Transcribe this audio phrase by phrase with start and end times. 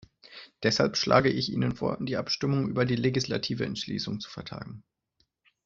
[0.63, 4.83] Deshalb schlage ich Ihnen vor, die Abstimmung über die legislative Entschließung zu vertagen.